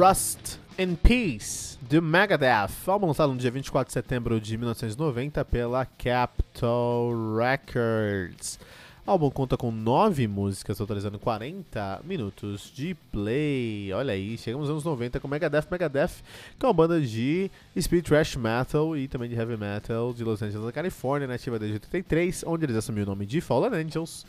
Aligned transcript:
Rust 0.00 0.58
in 0.78 0.94
Peace, 0.94 1.76
do 1.82 2.00
Megadeth, 2.00 2.70
álbum 2.86 3.08
lançado 3.08 3.34
no 3.34 3.38
dia 3.38 3.50
24 3.50 3.88
de 3.88 3.92
setembro 3.92 4.40
de 4.40 4.56
1990 4.56 5.44
pela 5.44 5.84
Capitol 5.84 7.36
Records. 7.36 8.58
O 9.06 9.10
álbum 9.10 9.28
conta 9.28 9.58
com 9.58 9.70
nove 9.70 10.26
músicas, 10.26 10.78
totalizando 10.78 11.18
40 11.18 12.00
minutos 12.02 12.72
de 12.74 12.94
play. 13.12 13.92
Olha 13.92 14.14
aí, 14.14 14.38
chegamos 14.38 14.70
aos 14.70 14.76
anos 14.76 14.84
90 14.84 15.20
com 15.20 15.28
Megadeth. 15.28 15.66
Megadeth, 15.70 16.22
que 16.58 16.64
é 16.64 16.66
uma 16.66 16.72
banda 16.72 16.98
de 16.98 17.50
speed 17.78 18.06
thrash 18.06 18.36
metal 18.36 18.96
e 18.96 19.06
também 19.06 19.28
de 19.28 19.34
heavy 19.34 19.58
metal 19.58 20.14
de 20.14 20.24
Los 20.24 20.40
Angeles, 20.40 20.64
na 20.64 20.72
Califórnia, 20.72 21.28
nativa 21.28 21.58
desde 21.58 21.74
83, 21.74 22.42
onde 22.46 22.64
eles 22.64 22.76
assumiram 22.76 23.08
o 23.08 23.14
nome 23.14 23.26
de 23.26 23.42
Fallen 23.42 23.74
Angels. 23.74 24.24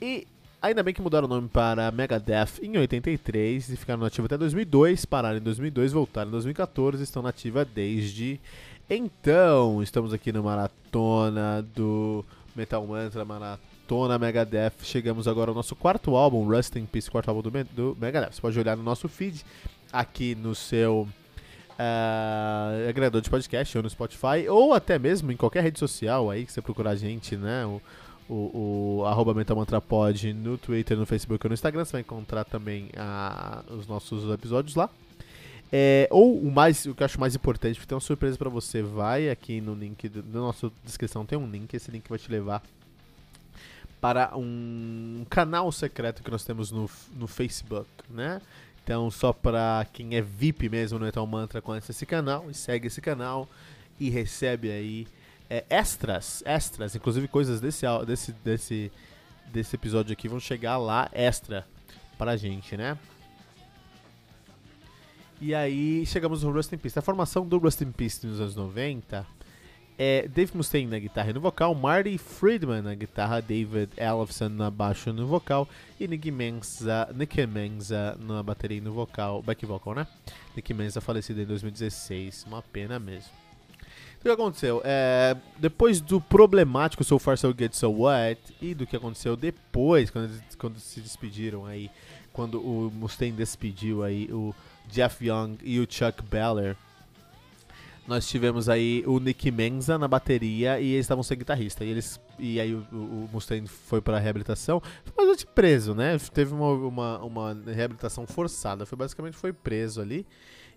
E 0.00 0.26
Ainda 0.62 0.80
bem 0.80 0.94
que 0.94 1.02
mudaram 1.02 1.26
o 1.26 1.28
nome 1.28 1.48
para 1.48 1.90
Megadeth 1.90 2.62
em 2.62 2.78
83 2.78 3.68
e 3.68 3.76
ficaram 3.76 4.00
nativos 4.00 4.26
até 4.26 4.38
2002, 4.38 5.04
pararam 5.04 5.38
em 5.38 5.40
2002, 5.40 5.92
voltaram 5.92 6.28
em 6.28 6.30
2014 6.30 7.02
estão 7.02 7.20
nativa 7.20 7.64
desde 7.64 8.40
então. 8.88 9.82
Estamos 9.82 10.12
aqui 10.12 10.30
no 10.30 10.44
Maratona 10.44 11.66
do 11.74 12.24
Metal 12.54 12.86
Mantra, 12.86 13.24
Maratona 13.24 14.20
Megadeth. 14.20 14.74
Chegamos 14.84 15.26
agora 15.26 15.50
ao 15.50 15.54
nosso 15.56 15.74
quarto 15.74 16.14
álbum, 16.14 16.46
Rust 16.46 16.76
in 16.76 16.86
Peace, 16.86 17.10
quarto 17.10 17.28
álbum 17.28 17.42
do, 17.42 17.50
do 17.64 17.98
Megadeth. 18.00 18.30
Você 18.30 18.40
pode 18.40 18.56
olhar 18.56 18.76
no 18.76 18.84
nosso 18.84 19.08
feed, 19.08 19.44
aqui 19.92 20.36
no 20.36 20.54
seu 20.54 21.08
uh, 21.72 22.88
agregador 22.88 23.20
de 23.20 23.28
podcast 23.28 23.76
ou 23.76 23.82
no 23.82 23.90
Spotify, 23.90 24.48
ou 24.48 24.72
até 24.72 24.96
mesmo 24.96 25.32
em 25.32 25.36
qualquer 25.36 25.64
rede 25.64 25.80
social 25.80 26.30
aí 26.30 26.46
que 26.46 26.52
você 26.52 26.62
procurar 26.62 26.90
a 26.90 26.96
gente, 26.96 27.36
né? 27.36 27.66
O, 27.66 27.82
o, 28.32 29.00
o 29.00 29.04
arroba 29.04 29.34
MetalMantraPod 29.34 30.32
no 30.32 30.56
Twitter, 30.56 30.96
no 30.96 31.04
Facebook 31.04 31.44
ou 31.44 31.50
no 31.50 31.54
Instagram. 31.54 31.84
Você 31.84 31.92
vai 31.92 32.00
encontrar 32.00 32.44
também 32.44 32.88
a, 32.96 33.62
os 33.68 33.86
nossos 33.86 34.32
episódios 34.32 34.74
lá. 34.74 34.88
É, 35.70 36.06
ou 36.10 36.38
o 36.38 36.50
mais, 36.50 36.84
o 36.84 36.94
que 36.94 37.02
eu 37.02 37.04
acho 37.04 37.20
mais 37.20 37.34
importante, 37.34 37.76
porque 37.76 37.88
tem 37.88 37.96
uma 37.96 38.00
surpresa 38.00 38.36
para 38.36 38.50
você, 38.50 38.82
vai 38.82 39.30
aqui 39.30 39.60
no 39.60 39.74
link 39.74 40.06
do, 40.06 40.22
na 40.22 40.40
nossa 40.40 40.70
descrição 40.84 41.24
tem 41.24 41.38
um 41.38 41.50
link, 41.50 41.72
esse 41.72 41.90
link 41.90 42.06
vai 42.10 42.18
te 42.18 42.30
levar 42.30 42.62
para 43.98 44.36
um 44.36 45.24
canal 45.30 45.72
secreto 45.72 46.22
que 46.22 46.30
nós 46.30 46.44
temos 46.44 46.70
no, 46.70 46.90
no 47.16 47.26
Facebook, 47.26 47.88
né? 48.10 48.42
Então, 48.84 49.10
só 49.10 49.32
para 49.32 49.86
quem 49.92 50.14
é 50.16 50.20
VIP 50.20 50.68
mesmo 50.68 50.98
no 50.98 51.06
Metal 51.06 51.26
Mantra, 51.26 51.62
conhece 51.62 51.92
esse 51.92 52.04
canal 52.04 52.50
e 52.50 52.54
segue 52.54 52.88
esse 52.88 53.00
canal 53.00 53.48
e 53.98 54.10
recebe 54.10 54.70
aí 54.70 55.06
é, 55.52 55.66
extras, 55.68 56.42
extras, 56.46 56.96
inclusive 56.96 57.28
coisas 57.28 57.60
desse, 57.60 57.84
desse, 58.06 58.32
desse, 58.42 58.92
desse 59.52 59.76
episódio 59.76 60.10
aqui 60.10 60.26
vão 60.26 60.40
chegar 60.40 60.78
lá 60.78 61.10
extra 61.12 61.66
pra 62.16 62.38
gente, 62.38 62.74
né? 62.74 62.96
E 65.38 65.54
aí 65.54 66.06
chegamos 66.06 66.42
no 66.42 66.50
Rust 66.50 66.72
in 66.72 66.78
Peace. 66.78 66.98
A 66.98 67.02
formação 67.02 67.46
do 67.46 67.58
Rust 67.58 67.82
in 67.82 67.92
Peace 67.92 68.26
nos 68.26 68.40
anos 68.40 68.56
90 68.56 69.26
é 69.98 70.26
Dave 70.26 70.56
Mustaine 70.56 70.90
na 70.90 70.98
guitarra 70.98 71.28
e 71.28 71.34
no 71.34 71.40
vocal, 71.40 71.74
Marty 71.74 72.16
Friedman 72.16 72.80
na 72.80 72.94
guitarra, 72.94 73.42
David 73.42 73.90
Ellefson 73.98 74.48
na 74.48 74.70
baixo 74.70 75.10
e 75.10 75.12
no 75.12 75.26
vocal 75.26 75.68
e 76.00 76.08
Nick 76.08 76.30
Menza, 76.30 77.10
Nick 77.14 77.46
Menza 77.46 78.16
na 78.18 78.42
bateria 78.42 78.78
e 78.78 78.80
no 78.80 78.94
vocal, 78.94 79.42
back 79.42 79.66
vocal, 79.66 79.96
né? 79.96 80.06
Nick 80.56 80.72
Menza 80.72 81.02
falecido 81.02 81.42
em 81.42 81.44
2016, 81.44 82.46
uma 82.48 82.62
pena 82.62 82.98
mesmo. 82.98 83.41
O 84.22 84.24
que 84.24 84.30
aconteceu? 84.30 84.80
É, 84.84 85.36
depois 85.58 86.00
do 86.00 86.20
problemático 86.20 87.02
So 87.02 87.18
Far 87.18 87.36
So 87.36 87.52
Good 87.52 87.76
So 87.76 87.90
What 87.90 88.40
e 88.60 88.72
do 88.72 88.86
que 88.86 88.94
aconteceu 88.94 89.34
depois, 89.34 90.10
quando, 90.10 90.30
quando 90.56 90.78
se 90.78 91.00
despediram 91.00 91.66
aí, 91.66 91.90
quando 92.32 92.60
o 92.60 92.88
Mustaine 92.88 93.36
despediu 93.36 94.04
aí 94.04 94.28
o 94.32 94.54
Jeff 94.88 95.26
Young 95.26 95.58
e 95.64 95.80
o 95.80 95.86
Chuck 95.90 96.22
Beller, 96.22 96.76
nós 98.06 98.28
tivemos 98.28 98.68
aí 98.68 99.02
o 99.08 99.18
Nick 99.18 99.50
Menza 99.50 99.98
na 99.98 100.06
bateria 100.06 100.78
e 100.78 100.92
eles 100.92 101.04
estavam 101.04 101.24
sem 101.24 101.36
guitarrista. 101.36 101.84
E, 101.84 101.88
eles, 101.88 102.20
e 102.38 102.60
aí 102.60 102.72
o, 102.74 102.86
o 102.92 103.28
Mustaine 103.32 103.66
foi 103.66 104.00
para 104.00 104.20
reabilitação. 104.20 104.80
Foi 105.04 105.26
bastante 105.26 105.46
preso, 105.46 105.96
né? 105.96 106.16
Teve 106.32 106.54
uma, 106.54 106.70
uma, 106.70 107.18
uma 107.18 107.62
reabilitação 107.66 108.24
forçada. 108.24 108.86
Foi 108.86 108.96
basicamente 108.96 109.36
foi 109.36 109.52
preso 109.52 110.00
ali. 110.00 110.24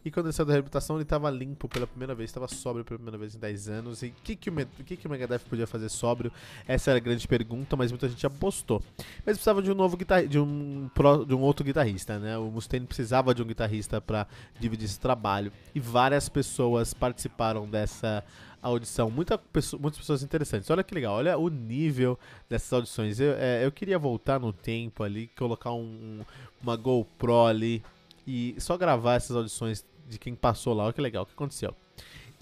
E 0.06 0.12
quando 0.12 0.28
ele 0.28 0.34
saiu 0.34 0.46
da 0.46 0.54
reabilitação, 0.54 0.98
ele 0.98 1.04
estava 1.04 1.32
limpo 1.32 1.68
pela 1.68 1.88
primeira 1.88 2.14
vez, 2.14 2.30
estava 2.30 2.48
sóbrio 2.48 2.86
pela 2.86 3.00
primeira 3.00 3.18
vez 3.18 3.34
em 3.34 3.40
10 3.40 3.70
anos. 3.70 4.04
E 4.04 4.08
o 4.10 4.14
que, 4.24 4.36
que, 4.36 4.52
o, 4.52 4.84
que, 4.86 4.96
que 4.96 5.08
o 5.08 5.10
Megadeth 5.10 5.40
podia 5.50 5.66
fazer 5.66 5.90
sóbrio? 5.90 6.32
Essa 6.68 6.92
era 6.92 6.98
a 6.98 7.02
grande 7.02 7.28
pergunta, 7.28 7.76
mas 7.76 7.92
muita 7.92 8.08
gente 8.08 8.24
apostou. 8.24 8.84
Mas 9.26 9.36
precisava 9.36 9.64
de 9.64 9.72
um 9.72 9.74
novo 9.74 9.98
guitarrista, 9.98 10.30
de 10.30 10.38
um, 10.38 10.88
de 11.28 11.34
um 11.34 11.42
outro 11.42 11.66
guitarrista, 11.66 12.20
né? 12.20 12.38
O 12.38 12.52
Mustaine 12.52 12.86
precisava 12.86 13.34
de 13.34 13.42
um 13.42 13.46
guitarrista 13.48 14.00
para 14.00 14.28
dividir 14.60 14.86
esse 14.86 15.00
trabalho. 15.00 15.52
E 15.74 15.80
várias 15.80 16.30
pessoas 16.30 16.94
participaram 16.94 17.68
dessa 17.68 18.24
audição. 18.62 19.10
Muita 19.10 19.40
muitas 19.80 19.98
pessoas 19.98 20.22
interessantes. 20.22 20.70
Olha 20.70 20.84
que 20.84 20.94
legal, 20.94 21.16
olha 21.16 21.36
o 21.36 21.50
nível 21.50 22.20
dessas 22.48 22.72
audições. 22.72 23.20
Eu, 23.20 23.34
é, 23.40 23.66
eu 23.66 23.72
queria 23.72 23.98
voltar 23.98 24.40
no 24.40 24.54
tempo 24.54 25.04
ali, 25.04 25.32
colocar 25.36 25.72
um, 25.72 26.22
uma 26.62 26.76
GoPro 26.76 27.48
ali 27.48 27.84
e 28.28 28.56
só 28.60 28.78
gravar 28.78 29.16
essas 29.16 29.36
audições 29.36 29.84
de 30.08 30.20
quem 30.20 30.36
passou 30.36 30.74
lá. 30.74 30.86
Olha 30.86 30.94
que 30.94 31.02
legal, 31.02 31.24
o 31.24 31.26
que 31.26 31.34
aconteceu. 31.34 31.76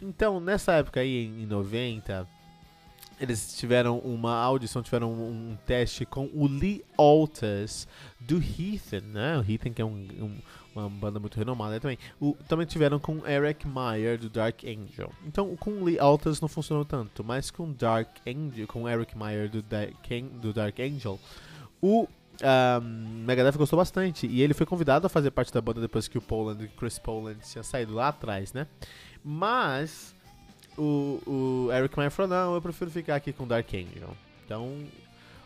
Então, 0.02 0.40
nessa 0.40 0.74
época 0.74 1.00
aí, 1.00 1.26
em 1.26 1.46
90, 1.46 2.28
eles 3.20 3.56
tiveram 3.58 4.00
uma 4.00 4.36
audição, 4.36 4.82
tiveram 4.82 5.12
um, 5.12 5.52
um 5.52 5.58
teste 5.66 6.06
com 6.06 6.30
o 6.34 6.48
Lee 6.48 6.84
Altas 6.98 7.88
do 8.20 8.38
Heathen, 8.38 9.02
né? 9.02 9.38
O 9.38 9.50
Heathen 9.50 9.72
que 9.72 9.82
é 9.82 9.86
um, 9.86 10.08
um, 10.20 10.38
uma 10.76 10.90
banda 10.90 11.20
muito 11.20 11.38
renomada 11.38 11.80
também. 11.80 11.98
O, 12.20 12.36
também 12.48 12.66
tiveram 12.66 13.00
com 13.00 13.26
Eric 13.28 13.68
Meyer 13.68 14.18
do 14.18 14.30
Dark 14.30 14.64
Angel. 14.64 15.12
Então, 15.26 15.56
com 15.56 15.72
o 15.72 15.84
Lee 15.86 16.00
Altas 16.00 16.42
não 16.42 16.48
funcionou 16.48 16.84
tanto, 16.84 17.24
mas 17.24 17.50
com 17.50 17.72
Dark 17.72 18.18
Angel, 18.28 18.68
com 18.68 18.90
Eric 18.90 19.18
Meyer 19.18 19.50
do, 19.50 19.62
Dark, 19.62 19.94
do 20.42 20.52
Dark 20.52 20.80
Angel, 20.80 21.20
o 21.82 22.08
um, 22.42 23.24
Megadeth 23.26 23.58
gostou 23.58 23.78
bastante 23.78 24.26
e 24.26 24.42
ele 24.42 24.54
foi 24.54 24.66
convidado 24.66 25.06
a 25.06 25.10
fazer 25.10 25.32
parte 25.32 25.54
da 25.54 25.62
banda 25.62 25.80
depois 25.80 26.08
que 26.08 26.18
o 26.18 26.22
Poland, 26.22 26.68
Chris 26.78 26.98
Poland 26.98 27.40
tinha 27.40 27.64
saído 27.64 27.94
lá 27.94 28.08
atrás, 28.08 28.54
né? 28.54 28.68
Mas 29.24 30.16
o, 30.78 31.22
o 31.26 31.72
Eric 31.72 31.98
Meyer 31.98 32.12
falou: 32.12 32.30
não, 32.30 32.56
eu 32.56 32.62
prefiro 32.62 32.90
ficar 32.90 33.16
aqui 33.16 33.32
com 33.32 33.48
Dark 33.48 33.68
Angel. 33.74 34.16
Então, 34.46 34.84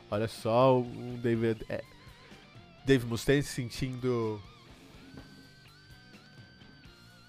olha 0.09 0.27
só, 0.27 0.79
o 0.79 1.19
David, 1.21 1.65
é, 1.69 1.83
Dave 2.85 3.05
Mustaine 3.05 3.43
se 3.43 3.53
sentindo 3.53 4.41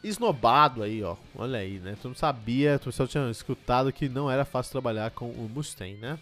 esnobado 0.02 0.82
aí, 0.82 1.02
ó. 1.02 1.16
Olha 1.34 1.58
aí, 1.58 1.78
né? 1.78 1.96
Tu 2.00 2.08
não 2.08 2.14
sabia, 2.14 2.78
tu 2.78 2.90
só 2.92 3.06
tinha 3.06 3.28
escutado 3.30 3.92
que 3.92 4.08
não 4.08 4.30
era 4.30 4.44
fácil 4.44 4.72
trabalhar 4.72 5.10
com 5.10 5.30
o 5.30 5.48
Mustaine, 5.48 5.98
né? 5.98 6.18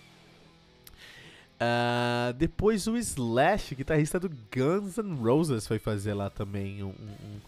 Uh, 1.57 2.35
depois 2.35 2.87
o 2.87 2.97
Slash, 2.97 3.75
guitarrista 3.75 4.21
do 4.21 4.29
Guns 4.29 4.99
N' 4.99 5.17
Roses, 5.17 5.67
foi 5.67 5.79
fazer 5.79 6.13
lá 6.13 6.29
também 6.29 6.83
um, 6.83 6.89
um, 6.89 7.41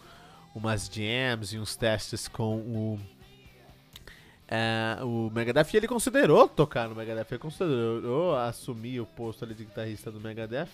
umas 0.55 0.89
jams 0.91 1.53
e 1.53 1.59
uns 1.59 1.75
testes 1.75 2.27
com 2.27 2.57
o, 2.57 2.99
uh, 4.49 5.05
o 5.05 5.29
Megadeth. 5.31 5.67
E 5.73 5.77
ele 5.77 5.87
considerou 5.87 6.47
tocar 6.47 6.89
no 6.89 6.95
Megadeth, 6.95 7.27
ele 7.29 7.39
considerou 7.39 8.35
assumir 8.35 8.99
o 8.99 9.05
posto 9.05 9.45
ali 9.45 9.53
de 9.53 9.65
guitarrista 9.65 10.11
do 10.11 10.19
Megadeth. 10.19 10.69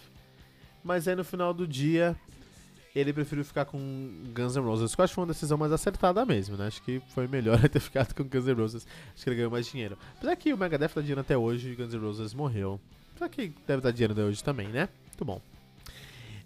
Mas 0.81 1.07
aí 1.07 1.15
no 1.15 1.25
final 1.25 1.53
do 1.53 1.67
dia 1.67 2.15
ele 2.95 3.11
preferiu 3.11 3.43
ficar 3.43 3.65
com 3.65 3.77
Guns 4.33 4.55
N' 4.55 4.63
Roses. 4.63 4.95
Que 4.95 5.01
eu 5.01 5.03
acho 5.03 5.11
que 5.11 5.15
foi 5.15 5.23
uma 5.25 5.33
decisão 5.33 5.57
mais 5.57 5.73
acertada 5.73 6.25
mesmo, 6.25 6.55
né? 6.55 6.67
Acho 6.67 6.81
que 6.81 7.01
foi 7.09 7.27
melhor 7.27 7.59
ter 7.67 7.81
ficado 7.81 8.13
com 8.13 8.23
Guns 8.23 8.45
N' 8.45 8.53
Roses. 8.53 8.87
Acho 9.13 9.23
que 9.25 9.29
ele 9.29 9.35
ganhou 9.35 9.51
mais 9.51 9.67
dinheiro. 9.67 9.97
Apesar 10.15 10.35
que 10.37 10.53
o 10.53 10.57
Megadeth 10.57 10.91
dá 10.95 11.01
dinheiro 11.01 11.19
até 11.19 11.37
hoje 11.37 11.71
e 11.71 11.75
Guns 11.75 11.93
N' 11.93 11.99
Roses 11.99 12.33
morreu. 12.33 12.79
Só 13.17 13.27
que 13.27 13.53
deve 13.65 13.81
dar 13.81 13.91
dinheiro 13.91 14.19
hoje 14.21 14.43
também, 14.43 14.67
né? 14.67 14.89
Muito 15.07 15.25
bom. 15.25 15.41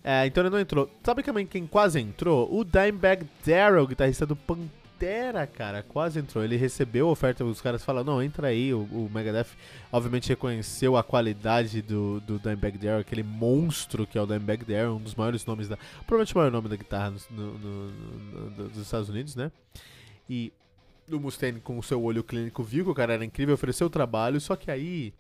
É, 0.04 0.26
então 0.26 0.44
ele 0.44 0.50
não 0.50 0.60
entrou. 0.60 0.90
Sabe 1.04 1.24
também 1.24 1.46
quem 1.46 1.68
quase 1.68 2.00
entrou? 2.00 2.48
O 2.54 2.64
Dimebag 2.64 3.28
Darrell, 3.46 3.86
guitarrista 3.86 4.26
do 4.26 4.36
Pantera, 4.36 5.46
cara, 5.46 5.84
quase 5.84 6.20
entrou. 6.20 6.44
Ele 6.44 6.56
recebeu 6.56 7.10
a 7.10 7.12
oferta, 7.12 7.44
os 7.44 7.60
caras 7.60 7.84
falaram, 7.84 8.14
não, 8.14 8.24
entra 8.24 8.48
aí. 8.48 8.74
O, 8.74 8.84
o 8.84 9.10
Megadeth 9.14 9.48
obviamente 9.92 10.30
reconheceu 10.30 10.96
a 10.96 11.04
qualidade 11.04 11.82
do, 11.82 12.22
do 12.22 12.40
Dimebag 12.40 12.78
Darrell, 12.78 13.02
aquele 13.02 13.24
monstro 13.24 14.08
que 14.08 14.18
é 14.18 14.22
o 14.22 14.26
Dimebag 14.26 14.64
Darrell, 14.64 14.96
um 14.96 15.02
dos 15.02 15.16
maiores 15.16 15.46
nomes 15.46 15.68
da... 15.68 15.78
Provavelmente 16.08 16.34
o 16.34 16.38
maior 16.38 16.52
nome 16.52 16.70
da 16.70 16.76
guitarra 16.76 17.14
no, 17.30 17.54
no, 17.58 17.92
no, 17.92 18.70
dos 18.70 18.78
Estados 18.78 19.10
Unidos, 19.10 19.36
né? 19.36 19.52
E 20.30 20.54
o 21.12 21.20
Mustaine, 21.20 21.60
com 21.60 21.78
o 21.78 21.84
seu 21.84 22.02
olho 22.02 22.24
clínico, 22.24 22.64
viu 22.64 22.86
que 22.86 22.92
o 22.92 22.96
cara 22.96 23.14
era 23.14 23.26
incrível, 23.26 23.56
ofereceu 23.56 23.88
o 23.88 23.90
trabalho, 23.90 24.40
só 24.40 24.56
que 24.56 24.70
aí 24.72 25.14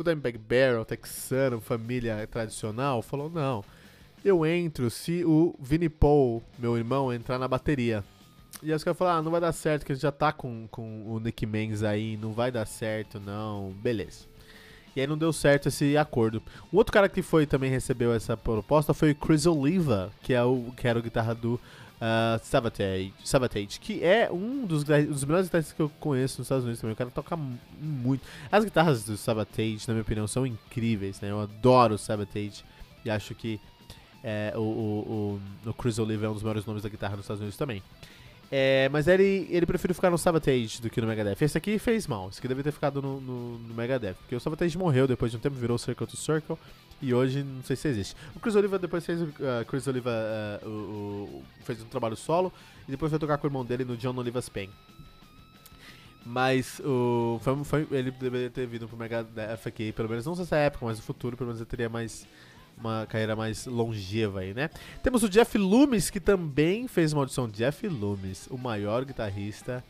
o 0.00 0.04
Dimebag 0.04 0.38
Barrel, 0.38 0.84
texano, 0.84 1.60
família 1.60 2.26
tradicional, 2.26 3.02
falou, 3.02 3.30
não 3.30 3.64
eu 4.24 4.44
entro 4.44 4.90
se 4.90 5.24
o 5.24 5.54
Vinnie 5.58 5.88
Paul, 5.88 6.42
meu 6.58 6.76
irmão, 6.76 7.12
entrar 7.12 7.38
na 7.38 7.48
bateria. 7.48 8.04
E 8.62 8.70
aí 8.70 8.76
os 8.76 8.84
caras 8.84 8.98
falaram, 8.98 9.18
ah, 9.18 9.22
não 9.22 9.30
vai 9.30 9.40
dar 9.40 9.52
certo, 9.52 9.86
que 9.86 9.92
a 9.92 9.94
gente 9.94 10.02
já 10.02 10.12
tá 10.12 10.32
com, 10.32 10.68
com 10.70 11.06
o 11.06 11.18
Nick 11.18 11.46
Menz 11.46 11.82
aí, 11.82 12.18
não 12.18 12.32
vai 12.32 12.50
dar 12.50 12.66
certo, 12.66 13.18
não. 13.18 13.70
Beleza. 13.80 14.28
E 14.94 15.00
aí 15.00 15.06
não 15.06 15.16
deu 15.16 15.32
certo 15.32 15.68
esse 15.68 15.96
acordo. 15.96 16.42
Um 16.72 16.76
outro 16.76 16.92
cara 16.92 17.08
que 17.08 17.22
foi 17.22 17.46
também 17.46 17.70
recebeu 17.70 18.12
essa 18.12 18.36
proposta 18.36 18.92
foi 18.92 19.12
o 19.12 19.14
Chris 19.14 19.46
Oliva, 19.46 20.12
que, 20.22 20.34
é 20.34 20.42
o, 20.42 20.72
que 20.76 20.86
era 20.86 20.98
o 20.98 21.02
guitarra 21.02 21.34
do 21.34 21.58
uh, 22.00 22.40
Savatage, 22.42 23.12
Savatage, 23.22 23.78
que 23.78 24.02
é 24.02 24.30
um 24.32 24.64
dos, 24.64 24.84
dos 24.84 25.24
melhores 25.24 25.46
guitarristas 25.46 25.72
que 25.72 25.80
eu 25.80 25.90
conheço 26.00 26.38
nos 26.38 26.46
Estados 26.46 26.64
Unidos 26.64 26.80
também. 26.80 26.94
O 26.94 26.96
cara 26.96 27.10
toca 27.10 27.36
muito. 27.36 28.22
As 28.50 28.64
guitarras 28.64 29.04
do 29.04 29.16
Savatage, 29.16 29.80
na 29.86 29.94
minha 29.94 30.02
opinião, 30.02 30.26
são 30.26 30.46
incríveis, 30.46 31.20
né? 31.20 31.30
Eu 31.30 31.40
adoro 31.40 31.94
o 31.94 31.98
Savatage 31.98 32.64
e 33.04 33.10
acho 33.10 33.34
que 33.34 33.60
é, 34.22 34.52
o, 34.56 34.60
o, 34.60 35.40
o, 35.64 35.70
o, 35.70 35.74
Chris 35.74 35.98
Oliver 35.98 36.26
é 36.26 36.30
um 36.30 36.34
dos 36.34 36.42
maiores 36.42 36.66
nomes 36.66 36.82
da 36.82 36.88
guitarra 36.88 37.16
nos 37.16 37.24
Estados 37.24 37.40
Unidos 37.40 37.56
também. 37.56 37.82
É, 38.52 38.88
mas 38.88 39.06
ele, 39.06 39.46
ele 39.48 39.64
ficar 39.94 40.10
no 40.10 40.18
Savatage 40.18 40.82
do 40.82 40.90
que 40.90 41.00
no 41.00 41.06
Megadeth. 41.06 41.36
Esse 41.40 41.56
aqui 41.56 41.78
fez 41.78 42.08
mal, 42.08 42.28
esse 42.28 42.40
aqui 42.40 42.48
deve 42.48 42.64
ter 42.64 42.72
ficado 42.72 43.00
no, 43.00 43.20
no, 43.20 43.58
no 43.58 43.74
Megadeth. 43.74 44.14
Porque 44.14 44.34
o 44.34 44.40
Savatage 44.40 44.76
morreu 44.76 45.06
depois 45.06 45.30
de 45.30 45.36
um 45.36 45.40
tempo, 45.40 45.54
virou 45.56 45.78
Circle 45.78 46.06
to 46.06 46.16
Circle. 46.16 46.58
E 47.02 47.14
hoje 47.14 47.42
não 47.42 47.62
sei 47.62 47.76
se 47.76 47.88
existe. 47.88 48.16
O 48.34 48.40
Chris 48.40 48.54
Oliver 48.54 48.78
depois 48.78 49.04
fez. 49.04 49.20
Uh, 49.22 49.30
Chris 49.66 49.86
Oliver 49.86 50.12
uh, 50.62 50.68
o, 50.68 51.44
fez 51.64 51.82
um 51.82 51.86
trabalho 51.86 52.16
solo. 52.16 52.52
E 52.86 52.90
depois 52.90 53.10
foi 53.10 53.18
tocar 53.18 53.38
com 53.38 53.46
o 53.46 53.48
irmão 53.48 53.64
dele 53.64 53.84
no 53.84 53.96
John 53.96 54.16
Oliver's 54.16 54.48
Pain. 54.48 54.70
Mas 56.24 56.80
o, 56.80 57.40
foi, 57.42 57.64
foi, 57.64 57.88
ele 57.90 58.10
deveria 58.10 58.50
ter 58.50 58.66
vindo 58.66 58.86
pro 58.86 58.96
Megadeth 58.96 59.60
aqui, 59.64 59.90
pelo 59.92 60.08
menos 60.08 60.26
não 60.26 60.36
nessa 60.36 60.56
época, 60.56 60.84
mas 60.84 60.98
no 60.98 61.02
futuro, 61.02 61.36
pelo 61.36 61.48
menos 61.48 61.60
ele 61.60 61.68
teria 61.68 61.88
mais 61.88 62.26
uma 62.76 63.06
carreira 63.06 63.36
mais 63.36 63.66
longeva 63.66 64.40
aí, 64.40 64.54
né? 64.54 64.70
Temos 65.02 65.22
o 65.22 65.28
Jeff 65.28 65.56
Loomis, 65.56 66.10
que 66.10 66.20
também 66.20 66.88
fez 66.88 67.12
uma 67.12 67.22
audição. 67.22 67.48
Jeff 67.48 67.86
Loomis, 67.86 68.46
o 68.50 68.56
maior 68.56 69.04
guitarrista 69.04 69.84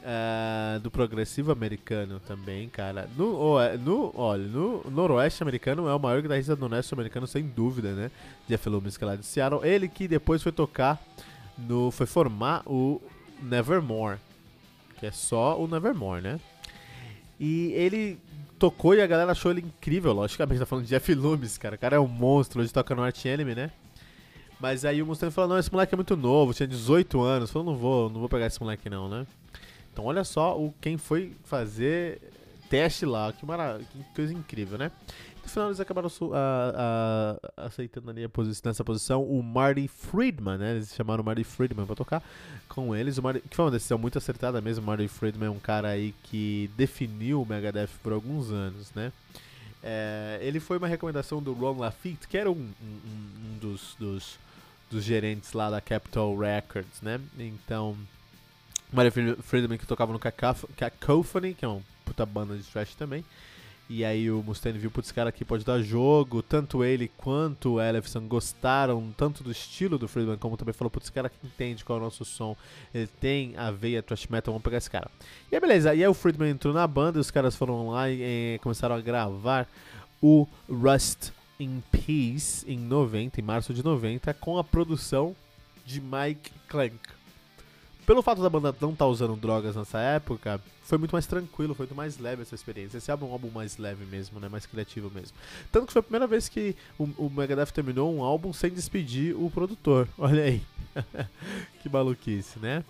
uh, 0.00 0.80
do 0.80 0.90
progressivo 0.90 1.52
americano 1.52 2.20
também, 2.20 2.68
cara. 2.68 3.08
No, 3.16 3.58
no, 3.78 4.12
olha, 4.14 4.46
no 4.46 4.82
noroeste 4.90 5.42
americano 5.42 5.88
é 5.88 5.94
o 5.94 5.98
maior 5.98 6.22
guitarrista 6.22 6.54
do 6.56 6.60
noroeste 6.60 6.94
americano, 6.94 7.26
sem 7.26 7.42
dúvida, 7.46 7.92
né? 7.92 8.10
Jeff 8.48 8.68
Loomis, 8.68 8.96
que 8.96 9.04
é 9.04 9.06
lá 9.06 9.16
de 9.16 9.24
Seattle. 9.24 9.64
Ele 9.64 9.88
que 9.88 10.08
depois 10.08 10.42
foi 10.42 10.52
tocar 10.52 11.00
no... 11.56 11.90
foi 11.90 12.06
formar 12.06 12.62
o 12.66 13.00
Nevermore, 13.42 14.18
que 14.98 15.06
é 15.06 15.10
só 15.10 15.60
o 15.60 15.66
Nevermore, 15.66 16.22
né? 16.22 16.40
E 17.38 17.72
ele 17.72 18.18
tocou 18.58 18.94
e 18.94 19.00
a 19.00 19.06
galera 19.06 19.30
achou 19.30 19.52
ele 19.52 19.60
incrível, 19.60 20.12
logicamente, 20.12 20.58
tá 20.58 20.66
falando 20.66 20.84
de 20.84 20.90
Jeff 20.90 21.14
Loomis, 21.14 21.56
cara. 21.56 21.76
O 21.76 21.78
cara 21.78 21.96
é 21.96 22.00
um 22.00 22.08
monstro, 22.08 22.60
hoje 22.60 22.72
toca 22.72 22.94
no 22.94 23.02
Art 23.02 23.24
Enemy, 23.24 23.54
né? 23.54 23.70
Mas 24.60 24.84
aí 24.84 25.00
o 25.00 25.06
Mustaine 25.06 25.32
falou, 25.32 25.50
não, 25.50 25.58
esse 25.58 25.72
moleque 25.72 25.94
é 25.94 25.96
muito 25.96 26.16
novo, 26.16 26.52
tinha 26.52 26.66
18 26.66 27.20
anos. 27.20 27.50
Falou, 27.50 27.72
não 27.72 27.78
vou, 27.78 28.10
não 28.10 28.18
vou 28.18 28.28
pegar 28.28 28.46
esse 28.46 28.60
moleque 28.60 28.90
não, 28.90 29.08
né? 29.08 29.24
Então 29.98 30.06
olha 30.06 30.22
só 30.22 30.56
o 30.56 30.72
quem 30.80 30.96
foi 30.96 31.32
fazer 31.42 32.20
teste 32.70 33.04
lá, 33.04 33.32
que, 33.32 33.44
que 33.44 34.14
coisa 34.14 34.32
incrível, 34.32 34.78
né? 34.78 34.92
No 35.42 35.48
final 35.48 35.68
eles 35.70 35.80
acabaram 35.80 36.08
a, 36.32 37.38
a, 37.56 37.64
aceitando 37.66 38.08
ali 38.08 38.24
nessa 38.64 38.84
posição 38.84 39.24
o 39.24 39.42
Marty 39.42 39.88
Friedman, 39.88 40.56
né? 40.56 40.76
Eles 40.76 40.94
chamaram 40.94 41.24
o 41.24 41.26
Marty 41.26 41.42
Friedman 41.42 41.84
pra 41.84 41.96
tocar 41.96 42.22
com 42.68 42.94
eles. 42.94 43.18
O 43.18 43.22
Marty, 43.24 43.40
que 43.40 43.56
foi 43.56 43.64
uma 43.64 43.72
decisão 43.72 43.98
muito 43.98 44.16
acertada 44.16 44.60
mesmo. 44.60 44.84
O 44.84 44.86
Marty 44.86 45.08
Friedman 45.08 45.48
é 45.48 45.50
um 45.50 45.58
cara 45.58 45.88
aí 45.88 46.14
que 46.22 46.70
definiu 46.76 47.42
o 47.42 47.44
Megadeth 47.46 47.90
por 48.00 48.12
alguns 48.12 48.52
anos, 48.52 48.92
né? 48.94 49.10
É, 49.82 50.38
ele 50.42 50.60
foi 50.60 50.78
uma 50.78 50.86
recomendação 50.86 51.42
do 51.42 51.52
Ron 51.54 51.76
Lafitte, 51.78 52.28
que 52.28 52.38
era 52.38 52.48
um, 52.48 52.54
um, 52.54 53.54
um 53.56 53.58
dos, 53.60 53.96
dos, 53.98 54.38
dos, 54.88 55.02
gerentes 55.02 55.54
lá 55.54 55.68
da 55.68 55.80
Capitol 55.80 56.38
Records, 56.38 57.02
né? 57.02 57.20
Então, 57.36 57.96
Marty 58.92 59.36
Friedman 59.42 59.78
que 59.78 59.86
tocava 59.86 60.12
no 60.12 60.18
Cacophony, 60.18 61.54
que 61.54 61.64
é 61.64 61.68
uma 61.68 61.82
puta 62.04 62.24
banda 62.24 62.56
de 62.56 62.62
thrash 62.64 62.94
também. 62.94 63.24
E 63.90 64.04
aí 64.04 64.30
o 64.30 64.42
Mustaine 64.42 64.78
viu, 64.78 64.90
putz, 64.90 65.08
esse 65.08 65.14
cara 65.14 65.30
aqui 65.30 65.46
pode 65.46 65.64
dar 65.64 65.80
jogo. 65.80 66.42
Tanto 66.42 66.84
ele 66.84 67.10
quanto 67.16 67.74
o 67.74 67.80
Ellefson 67.80 68.20
gostaram 68.28 69.12
tanto 69.16 69.42
do 69.42 69.50
estilo 69.50 69.98
do 69.98 70.06
Friedman, 70.06 70.36
como 70.36 70.58
também 70.58 70.74
falou, 70.74 70.90
putz, 70.90 71.06
esse 71.06 71.12
cara 71.12 71.30
que 71.30 71.36
entende 71.42 71.84
qual 71.84 71.98
é 71.98 72.02
o 72.02 72.04
nosso 72.04 72.22
som. 72.24 72.54
Ele 72.92 73.06
tem 73.06 73.56
a 73.56 73.70
veia 73.70 74.02
thrash 74.02 74.26
metal, 74.26 74.52
vamos 74.52 74.62
pegar 74.62 74.76
esse 74.76 74.90
cara. 74.90 75.10
E 75.50 75.54
aí 75.54 75.60
beleza, 75.60 75.94
e 75.94 76.02
aí 76.02 76.08
o 76.08 76.12
Friedman 76.12 76.50
entrou 76.50 76.74
na 76.74 76.86
banda 76.86 77.18
e 77.18 77.20
os 77.20 77.30
caras 77.30 77.56
foram 77.56 77.88
lá 77.88 78.10
e, 78.10 78.20
e 78.20 78.58
começaram 78.62 78.94
a 78.94 79.00
gravar 79.00 79.66
o 80.20 80.46
Rust 80.68 81.30
in 81.58 81.82
Peace 81.90 82.70
em 82.70 82.78
90, 82.78 83.40
em 83.40 83.44
março 83.44 83.72
de 83.72 83.82
90, 83.82 84.34
com 84.34 84.58
a 84.58 84.64
produção 84.64 85.34
de 85.86 85.98
Mike 85.98 86.52
Clank 86.68 87.17
pelo 88.08 88.22
fato 88.22 88.40
da 88.40 88.48
banda 88.48 88.74
não 88.80 88.92
estar 88.92 89.04
tá 89.04 89.06
usando 89.06 89.36
drogas 89.36 89.76
nessa 89.76 89.98
época, 90.00 90.58
foi 90.82 90.96
muito 90.96 91.12
mais 91.12 91.26
tranquilo, 91.26 91.74
foi 91.74 91.84
muito 91.84 91.94
mais 91.94 92.16
leve 92.16 92.40
essa 92.40 92.54
experiência. 92.54 92.96
Esse 92.96 93.10
álbum 93.10 93.26
é 93.26 93.28
um 93.28 93.32
álbum 93.32 93.50
mais 93.50 93.76
leve 93.76 94.06
mesmo, 94.06 94.40
né? 94.40 94.48
Mais 94.48 94.64
criativo 94.64 95.10
mesmo. 95.14 95.36
Tanto 95.70 95.86
que 95.86 95.92
foi 95.92 96.00
a 96.00 96.02
primeira 96.02 96.26
vez 96.26 96.48
que 96.48 96.74
o, 96.98 97.04
o 97.18 97.28
Megadeth 97.28 97.70
terminou 97.70 98.10
um 98.10 98.24
álbum 98.24 98.50
sem 98.50 98.70
despedir 98.70 99.36
o 99.36 99.50
produtor. 99.50 100.08
Olha 100.16 100.42
aí. 100.42 100.62
que 101.82 101.88
maluquice, 101.90 102.58
né? 102.58 102.82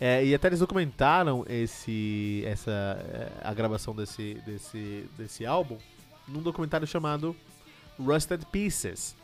É, 0.00 0.24
e 0.24 0.32
até 0.32 0.46
eles 0.46 0.60
documentaram 0.60 1.44
esse, 1.48 2.44
essa, 2.46 2.70
é, 2.70 3.32
a 3.42 3.52
gravação 3.52 3.92
desse, 3.92 4.34
desse, 4.46 5.10
desse 5.18 5.44
álbum 5.44 5.76
num 6.28 6.40
documentário 6.40 6.86
chamado 6.86 7.34
Rusted 7.98 8.46
Pieces. 8.46 9.16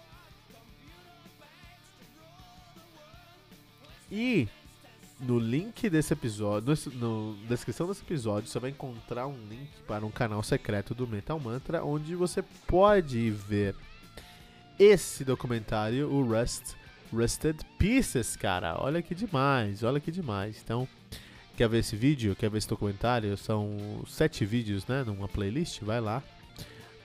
E 4.10 4.48
no 5.20 5.38
link 5.38 5.90
desse 5.90 6.12
episódio, 6.12 6.76
no, 6.94 7.34
na 7.42 7.48
descrição 7.48 7.88
desse 7.88 8.02
episódio, 8.02 8.48
você 8.48 8.58
vai 8.58 8.70
encontrar 8.70 9.26
um 9.26 9.37
link 9.48 9.68
para 9.87 10.06
um 10.06 10.10
canal 10.10 10.42
secreto 10.42 10.94
do 10.94 11.06
Metal 11.06 11.38
Mantra, 11.40 11.84
onde 11.84 12.14
você 12.14 12.42
pode 12.66 13.30
ver 13.30 13.75
esse 14.78 15.25
documentário, 15.25 16.08
o 16.08 16.22
Rust, 16.22 16.75
Rusted 17.12 17.58
Pieces, 17.78 18.37
cara. 18.37 18.76
Olha 18.80 19.02
que 19.02 19.14
demais, 19.14 19.82
olha 19.82 19.98
que 19.98 20.12
demais. 20.12 20.60
Então, 20.62 20.87
quer 21.56 21.68
ver 21.68 21.78
esse 21.78 21.96
vídeo? 21.96 22.37
Quer 22.37 22.48
ver 22.48 22.58
esse 22.58 22.68
documentário? 22.68 23.37
São 23.37 23.76
sete 24.06 24.44
vídeos, 24.44 24.87
né? 24.87 25.02
Numa 25.02 25.26
playlist, 25.26 25.82
vai 25.82 26.00
lá. 26.00 26.22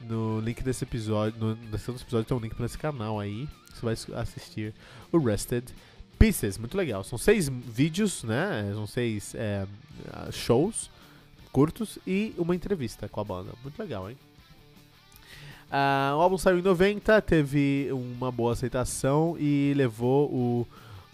No 0.01 0.39
link 0.39 0.62
desse 0.62 0.84
episódio, 0.84 1.39
no, 1.39 1.55
na 1.55 1.62
descrição 1.72 1.93
desse 1.96 2.05
episódio 2.05 2.27
tem 2.27 2.38
um 2.38 2.41
link 2.41 2.53
para 2.53 2.65
esse 2.65 2.77
canal 2.77 3.20
aí. 3.20 3.50
Você 3.74 3.82
vai 3.82 4.22
assistir 4.22 4.72
o 5.12 5.17
Rusted 5.17 5.65
Pieces 5.65 5.92
Pieces, 6.24 6.58
muito 6.58 6.77
legal. 6.77 7.03
São 7.03 7.18
seis 7.18 7.50
vídeos, 7.50 8.24
né? 8.24 8.72
São 8.74 8.88
seis 8.88 9.36
é, 9.36 9.68
shows 10.32 10.89
curtos 11.51 12.00
e 12.08 12.34
uma 12.38 12.56
entrevista 12.56 13.10
com 13.10 13.20
a 13.20 13.25
banda. 13.25 13.51
Muito 13.62 13.77
legal, 13.77 14.10
hein? 14.10 14.15
Uh, 15.68 16.15
o 16.15 16.22
álbum 16.22 16.38
saiu 16.38 16.60
em 16.60 16.62
90, 16.62 17.22
teve 17.24 17.89
uma 17.92 18.32
boa 18.32 18.53
aceitação 18.53 19.36
e 19.38 19.74
levou 19.75 20.32
o, 20.32 20.68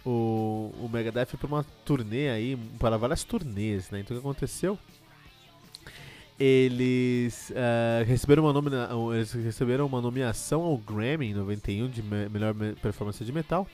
o, 0.06 0.76
o 0.80 0.90
Megadeth 0.94 1.38
para 1.40 1.48
uma 1.48 1.66
turnê 1.84 2.30
aí, 2.30 2.56
para 2.78 2.96
várias 2.96 3.24
turnês, 3.24 3.90
né? 3.90 4.02
Então 4.02 4.16
o 4.16 4.20
que 4.20 4.28
aconteceu? 4.28 4.78
Eles, 6.40 7.50
uh, 7.50 8.06
receberam 8.06 8.44
uma 8.44 8.54
nomina 8.54 8.88
eles 9.16 9.34
receberam 9.34 9.88
uma 9.88 10.02
nomeação 10.02 10.62
ao 10.62 10.78
Grammy 10.78 11.32
em 11.32 11.34
91 11.34 11.90
de 11.90 12.04
me 12.04 12.30
melhor 12.30 12.54
performance 12.80 13.26
de 13.26 13.32
metal. 13.32 13.68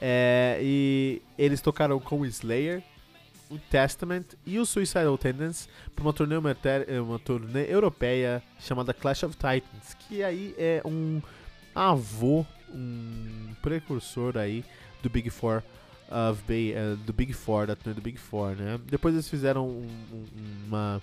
É, 0.00 0.58
e 0.60 1.22
eles 1.38 1.60
tocaram 1.60 1.98
com 1.98 2.20
o 2.20 2.26
Slayer, 2.26 2.82
o 3.50 3.58
Testament 3.58 4.24
e 4.44 4.58
o 4.58 4.66
Suicidal 4.66 5.16
Tendencies 5.16 5.68
para 5.94 6.02
uma 6.02 6.12
turnê, 6.12 6.36
uma 6.36 7.18
turnê 7.18 7.72
europeia 7.72 8.42
chamada 8.60 8.92
Clash 8.92 9.22
of 9.22 9.34
Titans, 9.34 9.94
que 10.00 10.22
aí 10.22 10.54
é 10.58 10.82
um 10.84 11.22
avô, 11.74 12.44
um 12.74 13.54
precursor 13.62 14.36
aí 14.36 14.64
do 15.02 15.08
Big 15.08 15.30
Four 15.30 15.62
of 16.10 16.42
Bay, 16.46 16.74
uh, 16.74 16.96
do 16.96 17.12
Big 17.12 17.32
Four, 17.32 17.66
da 17.66 17.76
turnê 17.76 17.94
do 17.94 18.02
Big 18.02 18.18
Four, 18.18 18.56
né? 18.56 18.78
Depois 18.86 19.14
eles 19.14 19.28
fizeram 19.28 19.66
um, 19.66 19.88
um, 20.12 20.26
uma 20.66 21.00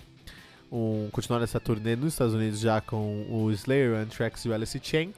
um, 0.70 1.08
continuaram 1.12 1.44
essa 1.44 1.60
turnê 1.60 1.94
nos 1.94 2.14
Estados 2.14 2.34
Unidos 2.34 2.58
já 2.60 2.80
com 2.80 3.26
o 3.30 3.50
Slayer, 3.52 3.94
Anthrax 3.96 4.44
e 4.44 4.48
o 4.48 4.54
Alice 4.54 4.78
Chain 4.82 5.14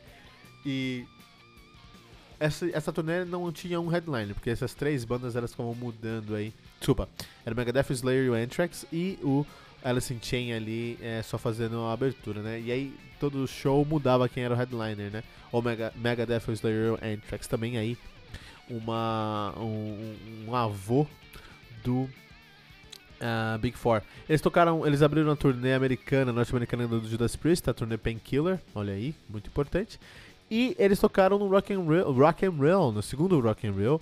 e 0.64 1.06
essa, 2.38 2.68
essa 2.70 2.92
turnê 2.92 3.24
não 3.24 3.50
tinha 3.50 3.80
um 3.80 3.88
headliner, 3.88 4.34
porque 4.34 4.50
essas 4.50 4.74
três 4.74 5.04
bandas 5.04 5.36
elas 5.36 5.50
ficavam 5.50 5.74
mudando 5.74 6.34
aí. 6.34 6.52
Desculpa, 6.78 7.08
era 7.44 7.54
o 7.54 7.56
Megadeth, 7.56 7.86
o 7.90 7.92
Slayer 7.92 8.24
e 8.24 8.30
o 8.30 8.34
Anthrax 8.34 8.86
e 8.92 9.18
o 9.22 9.46
Alice 9.82 10.12
in 10.12 10.18
Chain 10.20 10.52
ali 10.52 10.98
é, 11.00 11.22
só 11.22 11.38
fazendo 11.38 11.80
a 11.82 11.92
abertura, 11.92 12.42
né? 12.42 12.60
E 12.60 12.70
aí 12.70 12.94
todo 13.18 13.46
show 13.46 13.84
mudava 13.84 14.28
quem 14.28 14.42
era 14.42 14.54
o 14.54 14.56
headliner, 14.56 15.10
né? 15.10 15.22
Ou 15.50 15.62
Mega, 15.62 15.92
Megadeth, 15.96 16.42
o 16.48 16.52
Slayer 16.52 16.86
e 16.86 16.90
o 16.90 17.14
Anthrax 17.14 17.46
também 17.46 17.78
aí 17.78 17.96
uma 18.68 19.54
um, 19.58 20.16
um 20.48 20.54
avô 20.54 21.06
do 21.84 22.02
uh, 23.20 23.58
Big 23.60 23.76
Four. 23.76 24.02
Eles 24.28 24.40
tocaram, 24.40 24.86
eles 24.86 25.02
abriram 25.02 25.30
a 25.30 25.36
turnê 25.36 25.72
americana, 25.72 26.32
norte-americana 26.32 26.86
do 26.88 27.06
Judas 27.08 27.36
Priest, 27.36 27.68
a 27.70 27.74
turnê 27.74 27.96
Painkiller, 27.96 28.60
olha 28.74 28.92
aí, 28.92 29.14
muito 29.28 29.48
importante. 29.48 29.98
E 30.50 30.76
eles 30.78 30.98
tocaram 30.98 31.38
no 31.38 31.48
Rock 31.48 31.72
and 31.72 31.80
Roll, 31.80 32.12
Rock 32.12 32.46
and 32.46 32.50
Roll 32.50 32.92
no 32.92 33.02
segundo 33.02 33.40
Rock 33.40 33.66
and 33.66 33.72
Roll, 33.72 34.00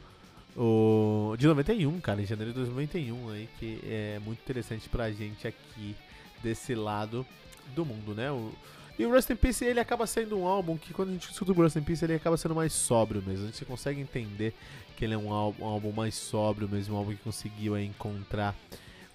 o, 0.56 1.34
de 1.36 1.46
91, 1.46 2.00
cara, 2.00 2.22
em 2.22 2.26
janeiro 2.26 2.52
de 2.52 2.58
2091, 2.58 3.30
aí, 3.30 3.48
que 3.58 3.80
é 3.84 4.20
muito 4.24 4.40
interessante 4.40 4.88
pra 4.88 5.10
gente 5.10 5.48
aqui 5.48 5.96
desse 6.42 6.74
lado 6.74 7.26
do 7.74 7.84
mundo, 7.84 8.14
né? 8.14 8.30
O, 8.30 8.52
e 8.96 9.04
o 9.04 9.10
Rust 9.10 9.30
in 9.30 9.36
Peace, 9.36 9.64
ele 9.64 9.80
acaba 9.80 10.06
sendo 10.06 10.38
um 10.38 10.46
álbum 10.46 10.76
que 10.76 10.94
quando 10.94 11.08
a 11.08 11.12
gente 11.12 11.28
escuta 11.28 11.50
o 11.50 11.54
Rust 11.54 11.76
in 11.76 11.82
Peace, 11.82 12.04
ele 12.04 12.14
acaba 12.14 12.36
sendo 12.36 12.54
mais 12.54 12.72
sóbrio 12.72 13.20
mesmo. 13.26 13.44
A 13.44 13.50
gente 13.50 13.64
consegue 13.64 14.00
entender 14.00 14.54
que 14.96 15.04
ele 15.04 15.14
é 15.14 15.18
um 15.18 15.32
álbum, 15.32 15.64
um 15.64 15.66
álbum 15.66 15.90
mais 15.90 16.14
sóbrio 16.14 16.68
mesmo, 16.68 16.94
um 16.94 16.98
álbum 16.98 17.10
que 17.10 17.22
conseguiu 17.24 17.74
aí, 17.74 17.86
encontrar 17.86 18.54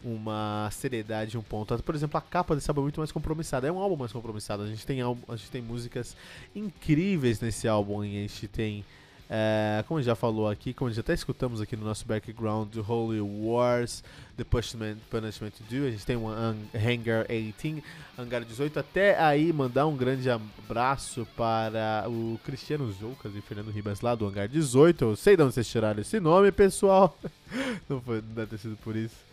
uma 0.03 0.69
seriedade, 0.71 1.37
um 1.37 1.41
ponto. 1.41 1.81
Por 1.83 1.95
exemplo, 1.95 2.17
a 2.17 2.21
capa 2.21 2.55
desse 2.55 2.69
álbum 2.69 2.81
é 2.81 2.83
muito 2.83 2.99
mais 2.99 3.11
compromissada. 3.11 3.67
É 3.67 3.71
um 3.71 3.79
álbum 3.79 3.97
mais 3.97 4.11
compromissado. 4.11 4.63
A 4.63 4.67
gente 4.67 4.85
tem, 4.85 5.01
álbum, 5.01 5.21
a 5.31 5.35
gente 5.35 5.51
tem 5.51 5.61
músicas 5.61 6.15
incríveis 6.55 7.39
nesse 7.39 7.67
álbum. 7.67 8.01
A 8.01 8.05
gente 8.05 8.47
tem, 8.47 8.85
é, 9.29 9.83
como 9.87 9.97
a 9.97 10.01
gente 10.01 10.07
já 10.07 10.15
falou 10.15 10.49
aqui, 10.49 10.73
como 10.73 10.87
a 10.87 10.91
gente 10.91 11.01
até 11.01 11.13
escutamos 11.13 11.59
aqui 11.59 11.75
no 11.75 11.83
nosso 11.83 12.05
background, 12.05 12.75
Holy 12.77 13.19
Wars, 13.19 14.01
The 14.37 14.45
Punishment, 14.45 14.97
Punishment 15.09 15.51
Do. 15.69 15.87
A 15.87 15.91
gente 15.91 16.05
tem 16.05 16.15
um 16.15 16.29
Hangar 16.29 17.25
18, 17.27 17.83
Hangar 18.17 18.45
18. 18.45 18.79
Até 18.79 19.19
aí, 19.21 19.51
mandar 19.51 19.85
um 19.85 19.97
grande 19.97 20.29
abraço 20.29 21.27
para 21.35 22.05
o 22.07 22.39
Cristiano 22.45 22.89
Zoucas 22.93 23.35
e 23.35 23.41
Fernando 23.41 23.69
Ribas 23.69 23.99
lá 23.99 24.15
do 24.15 24.25
Hangar 24.25 24.47
18. 24.47 25.03
Eu 25.03 25.15
sei 25.17 25.35
de 25.35 25.43
onde 25.43 25.53
vocês 25.53 25.67
tiraram 25.67 25.99
esse 25.99 26.21
nome, 26.21 26.53
pessoal. 26.53 27.17
não, 27.89 27.99
foi, 27.99 28.21
não 28.21 28.33
deve 28.33 28.51
ter 28.51 28.59
sido 28.59 28.77
por 28.77 28.95
isso 28.95 29.29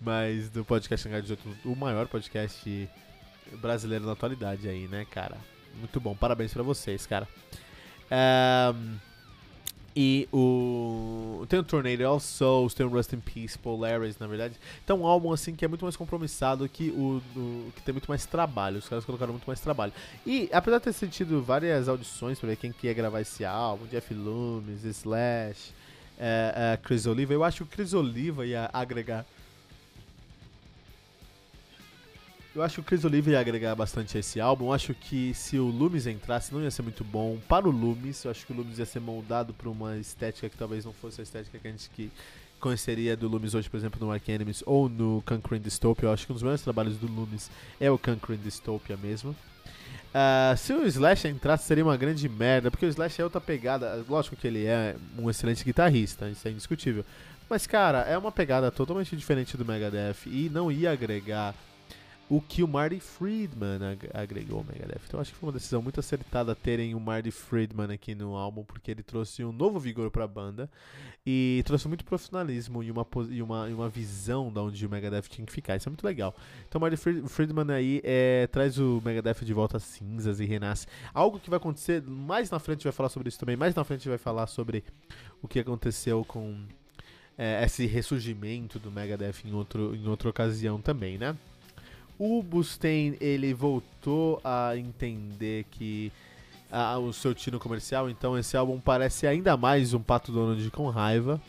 mas 0.00 0.48
do 0.48 0.64
podcast 0.64 1.08
Hangar 1.08 1.22
18, 1.22 1.56
o 1.64 1.74
maior 1.74 2.06
podcast 2.06 2.88
brasileiro 3.60 4.06
na 4.06 4.12
atualidade 4.12 4.68
aí, 4.68 4.86
né, 4.88 5.06
cara? 5.10 5.36
Muito 5.78 6.00
bom, 6.00 6.14
parabéns 6.14 6.52
pra 6.52 6.62
vocês, 6.62 7.06
cara. 7.06 7.28
Um, 8.10 8.96
e 10.00 10.28
o. 10.32 11.44
Tem 11.48 11.58
o 11.58 11.64
Tornado 11.64 12.06
All 12.06 12.20
Souls, 12.20 12.72
tem 12.72 12.86
o 12.86 12.88
Rust 12.88 13.12
in 13.12 13.20
Peace, 13.20 13.58
Polaris, 13.58 14.16
na 14.16 14.28
verdade. 14.28 14.54
Então, 14.84 15.00
um 15.00 15.06
álbum 15.06 15.32
assim 15.32 15.56
que 15.56 15.64
é 15.64 15.68
muito 15.68 15.84
mais 15.84 15.96
compromissado 15.96 16.68
que 16.68 16.90
o. 16.90 17.20
Que 17.74 17.82
tem 17.82 17.92
muito 17.92 18.06
mais 18.06 18.24
trabalho. 18.24 18.78
Os 18.78 18.88
caras 18.88 19.04
colocaram 19.04 19.32
muito 19.32 19.46
mais 19.46 19.58
trabalho. 19.58 19.92
E 20.24 20.48
apesar 20.52 20.78
de 20.78 20.84
ter 20.84 20.92
sentido 20.92 21.42
várias 21.42 21.88
audições 21.88 22.38
pra 22.38 22.50
ver 22.50 22.56
quem 22.56 22.70
quer 22.70 22.94
gravar 22.94 23.20
esse 23.22 23.44
álbum, 23.44 23.86
Jeff 23.86 24.14
Loomis, 24.14 24.84
Slash, 24.84 25.74
é, 26.16 26.74
é, 26.74 26.76
Chris 26.76 27.04
Oliva, 27.06 27.32
eu 27.32 27.42
acho 27.42 27.58
que 27.58 27.62
o 27.64 27.76
Chris 27.76 27.92
Oliva 27.92 28.46
ia 28.46 28.70
agregar 28.72 29.26
Eu 32.58 32.64
acho 32.64 32.74
que 32.74 32.80
o 32.80 32.82
Chris 32.82 33.04
Oliver 33.04 33.34
ia 33.34 33.38
agregar 33.38 33.72
bastante 33.76 34.16
a 34.16 34.20
esse 34.20 34.40
álbum. 34.40 34.66
Eu 34.66 34.72
acho 34.72 34.92
que 34.92 35.32
se 35.32 35.60
o 35.60 35.66
Loomis 35.66 36.08
entrasse, 36.08 36.52
não 36.52 36.60
ia 36.60 36.72
ser 36.72 36.82
muito 36.82 37.04
bom. 37.04 37.38
Para 37.48 37.68
o 37.68 37.70
Loomis, 37.70 38.24
eu 38.24 38.32
acho 38.32 38.44
que 38.44 38.52
o 38.52 38.56
Loomis 38.56 38.80
ia 38.80 38.84
ser 38.84 38.98
moldado 38.98 39.54
para 39.54 39.68
uma 39.68 39.96
estética 39.96 40.48
que 40.48 40.56
talvez 40.56 40.84
não 40.84 40.92
fosse 40.92 41.20
a 41.20 41.22
estética 41.22 41.56
que 41.56 41.68
a 41.68 41.70
gente 41.70 41.88
que 41.90 42.10
conheceria 42.58 43.16
do 43.16 43.28
Loomis 43.28 43.54
hoje, 43.54 43.70
por 43.70 43.76
exemplo, 43.76 44.04
no 44.04 44.10
Ark 44.10 44.28
Enemies 44.28 44.64
ou 44.66 44.88
no 44.88 45.22
Conquering 45.24 45.62
Dystopia. 45.62 46.08
Eu 46.08 46.12
acho 46.12 46.26
que 46.26 46.32
um 46.32 46.34
dos 46.34 46.42
melhores 46.42 46.60
trabalhos 46.60 46.96
do 46.96 47.06
Loomis 47.06 47.48
é 47.78 47.88
o 47.92 47.96
Conquering 47.96 48.40
Dystopia 48.42 48.96
mesmo. 48.96 49.30
Uh, 49.30 50.56
se 50.56 50.72
o 50.72 50.84
Slash 50.84 51.28
entrasse, 51.28 51.64
seria 51.64 51.84
uma 51.84 51.96
grande 51.96 52.28
merda, 52.28 52.72
porque 52.72 52.86
o 52.86 52.88
Slash 52.88 53.20
é 53.20 53.24
outra 53.24 53.40
pegada. 53.40 54.04
Lógico 54.08 54.34
que 54.34 54.48
ele 54.48 54.66
é 54.66 54.96
um 55.16 55.30
excelente 55.30 55.64
guitarrista, 55.64 56.28
isso 56.28 56.48
é 56.48 56.50
indiscutível. 56.50 57.04
Mas, 57.48 57.68
cara, 57.68 58.00
é 58.00 58.18
uma 58.18 58.32
pegada 58.32 58.68
totalmente 58.68 59.16
diferente 59.16 59.56
do 59.56 59.64
Megadeth 59.64 60.26
e 60.26 60.50
não 60.52 60.72
ia 60.72 60.90
agregar 60.90 61.54
o 62.30 62.40
que 62.40 62.62
o 62.62 62.68
Marty 62.68 63.00
Friedman 63.00 63.82
ag 63.82 64.10
agregou 64.12 64.58
ao 64.58 64.64
Megadeth. 64.64 65.00
Então 65.06 65.18
acho 65.18 65.32
que 65.32 65.38
foi 65.38 65.46
uma 65.46 65.52
decisão 65.52 65.80
muito 65.80 65.98
acertada 65.98 66.54
terem 66.54 66.94
o 66.94 67.00
Marty 67.00 67.30
Friedman 67.30 67.92
aqui 67.92 68.14
no 68.14 68.36
álbum, 68.36 68.64
porque 68.64 68.90
ele 68.90 69.02
trouxe 69.02 69.44
um 69.44 69.52
novo 69.52 69.80
vigor 69.80 70.10
para 70.10 70.24
a 70.24 70.28
banda 70.28 70.70
e 71.26 71.62
trouxe 71.64 71.88
muito 71.88 72.04
profissionalismo 72.04 72.82
e 72.82 72.90
uma, 72.90 73.06
e 73.30 73.42
uma, 73.42 73.70
e 73.70 73.72
uma 73.72 73.88
visão 73.88 74.52
de 74.52 74.58
onde 74.58 74.86
o 74.86 74.90
Megadeth 74.90 75.22
tinha 75.22 75.46
que 75.46 75.52
ficar. 75.52 75.76
Isso 75.76 75.88
é 75.88 75.90
muito 75.90 76.04
legal. 76.04 76.34
Então 76.68 76.78
o 76.78 76.82
Marty 76.82 76.96
Friedman 76.96 77.72
aí 77.72 78.00
é, 78.04 78.46
traz 78.48 78.78
o 78.78 79.00
Megadeth 79.02 79.44
de 79.44 79.54
volta 79.54 79.78
às 79.78 79.84
cinzas 79.84 80.38
e 80.38 80.44
renasce. 80.44 80.86
Algo 81.14 81.40
que 81.40 81.48
vai 81.48 81.56
acontecer, 81.56 82.02
mais 82.02 82.50
na 82.50 82.58
frente 82.58 82.84
vai 82.84 82.92
falar 82.92 83.08
sobre 83.08 83.28
isso 83.28 83.38
também, 83.38 83.56
mais 83.56 83.74
na 83.74 83.84
frente 83.84 84.06
vai 84.06 84.18
falar 84.18 84.46
sobre 84.48 84.84
o 85.40 85.48
que 85.48 85.60
aconteceu 85.60 86.24
com 86.26 86.62
é, 87.38 87.64
esse 87.64 87.86
ressurgimento 87.86 88.78
do 88.78 88.90
Megadeth 88.90 89.46
em, 89.46 89.54
outro, 89.54 89.94
em 89.94 90.06
outra 90.06 90.28
ocasião 90.28 90.80
também, 90.80 91.16
né? 91.16 91.34
O 92.18 92.42
Mustaine, 92.42 93.16
ele 93.20 93.54
voltou 93.54 94.40
a 94.42 94.76
entender 94.76 95.64
que 95.70 96.12
a, 96.70 96.98
o 96.98 97.12
seu 97.12 97.34
tino 97.34 97.60
comercial, 97.60 98.10
então 98.10 98.36
esse 98.36 98.56
álbum 98.56 98.80
parece 98.80 99.26
ainda 99.26 99.56
mais 99.56 99.94
um 99.94 100.00
Pato 100.00 100.32
Donald 100.32 100.70
com 100.72 100.88
raiva. 100.88 101.40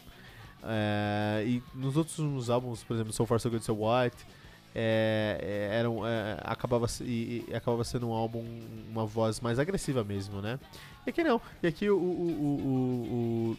É, 0.64 1.44
e 1.46 1.64
nos 1.74 1.98
outros 1.98 2.50
álbuns, 2.50 2.84
por 2.84 2.94
exemplo, 2.94 3.12
So 3.14 3.26
Far 3.26 3.40
So 3.40 3.50
Good 3.50 3.66
So 3.66 3.74
What, 3.74 4.16
é, 4.76 5.40
é, 5.42 5.82
é, 5.82 6.38
acabava, 6.44 6.86
e, 7.02 7.46
e, 7.48 7.56
acabava 7.56 7.84
sendo 7.84 8.08
um 8.08 8.14
álbum, 8.14 8.44
uma 8.92 9.06
voz 9.06 9.40
mais 9.40 9.58
agressiva 9.58 10.04
mesmo, 10.04 10.42
né? 10.42 10.60
E 11.06 11.10
aqui 11.10 11.24
não. 11.24 11.42
E 11.64 11.68
aqui 11.68 11.90
o, 11.90 11.98
o, 11.98 12.00
o, 12.00 13.54
o 13.54 13.58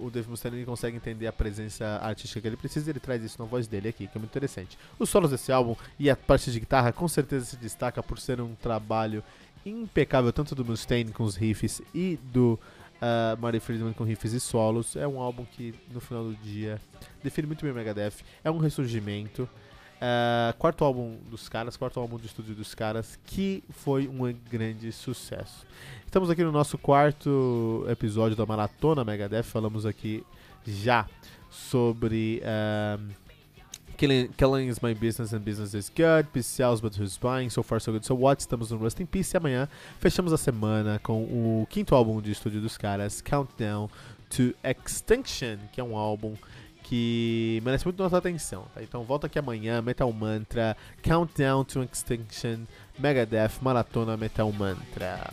o 0.00 0.10
Dave 0.10 0.28
Mustaine 0.28 0.64
consegue 0.64 0.96
entender 0.96 1.26
a 1.26 1.32
presença 1.32 1.98
artística 2.02 2.40
que 2.40 2.46
ele 2.46 2.56
precisa 2.56 2.90
ele 2.90 3.00
traz 3.00 3.22
isso 3.22 3.40
na 3.40 3.44
voz 3.44 3.66
dele 3.66 3.88
aqui, 3.88 4.06
que 4.06 4.16
é 4.16 4.18
muito 4.18 4.30
interessante. 4.30 4.78
Os 4.98 5.08
solos 5.08 5.30
desse 5.30 5.52
álbum 5.52 5.76
e 5.98 6.08
a 6.10 6.16
parte 6.16 6.50
de 6.50 6.60
guitarra 6.60 6.92
com 6.92 7.06
certeza 7.06 7.44
se 7.44 7.56
destaca 7.56 8.02
por 8.02 8.18
ser 8.18 8.40
um 8.40 8.54
trabalho 8.54 9.22
impecável, 9.64 10.32
tanto 10.32 10.54
do 10.54 10.64
Mustaine 10.64 11.12
com 11.12 11.24
os 11.24 11.36
riffs 11.36 11.82
e 11.94 12.18
do 12.32 12.58
uh, 13.00 13.40
Marty 13.40 13.60
Friedman 13.60 13.92
com 13.92 14.04
riffs 14.04 14.32
e 14.32 14.40
solos. 14.40 14.96
É 14.96 15.06
um 15.06 15.20
álbum 15.20 15.44
que, 15.44 15.74
no 15.92 16.00
final 16.00 16.24
do 16.24 16.34
dia, 16.36 16.80
define 17.22 17.46
muito 17.46 17.62
bem 17.62 17.72
o 17.72 17.74
Megadeth. 17.74 18.24
É 18.42 18.50
um 18.50 18.58
ressurgimento. 18.58 19.48
Uh, 20.00 20.56
quarto 20.56 20.82
álbum 20.82 21.18
dos 21.30 21.46
caras, 21.46 21.76
quarto 21.76 22.00
álbum 22.00 22.16
do 22.16 22.24
estúdio 22.24 22.54
dos 22.54 22.74
caras, 22.74 23.18
que 23.26 23.62
foi 23.68 24.08
um 24.08 24.34
grande 24.50 24.90
sucesso. 24.92 25.66
Estamos 26.06 26.30
aqui 26.30 26.42
no 26.42 26.50
nosso 26.50 26.78
quarto 26.78 27.84
episódio 27.86 28.34
da 28.34 28.46
Maratona 28.46 29.04
Megadeth. 29.04 29.42
Falamos 29.42 29.84
aqui 29.84 30.24
já 30.66 31.06
sobre 31.50 32.42
um, 32.98 33.08
Killing, 33.98 34.28
Killing 34.28 34.68
is 34.68 34.80
My 34.80 34.94
Business 34.94 35.34
and 35.34 35.40
Business 35.40 35.74
is 35.74 35.90
Good, 35.90 36.30
Peace 36.32 36.48
Sells 36.48 36.80
But 36.80 36.98
Who's 36.98 37.18
Buying, 37.18 37.50
So 37.50 37.62
Far 37.62 37.78
So 37.78 37.92
Good 37.92 38.06
So 38.06 38.14
What. 38.14 38.40
Estamos 38.40 38.70
no 38.70 38.78
Rust 38.78 38.98
in 39.00 39.04
Peace 39.04 39.34
e 39.34 39.36
amanhã 39.36 39.68
fechamos 39.98 40.32
a 40.32 40.38
semana 40.38 40.98
com 41.02 41.24
o 41.24 41.66
quinto 41.68 41.94
álbum 41.94 42.22
de 42.22 42.32
estúdio 42.32 42.62
dos 42.62 42.78
caras, 42.78 43.20
Countdown 43.20 43.90
to 44.30 44.54
Extinction, 44.64 45.58
que 45.70 45.78
é 45.78 45.84
um 45.84 45.94
álbum 45.94 46.34
que 46.90 47.62
merece 47.64 47.84
muito 47.84 48.02
nossa 48.02 48.18
atenção. 48.18 48.64
Tá? 48.74 48.82
Então 48.82 49.04
volta 49.04 49.28
aqui 49.28 49.38
amanhã, 49.38 49.80
Metal 49.80 50.12
Mantra, 50.12 50.76
Countdown 51.00 51.64
to 51.64 51.84
Extinction, 51.84 52.64
Megadeth, 52.98 53.62
Maratona 53.62 54.16
Metal 54.16 54.50
Mantra. 54.50 55.32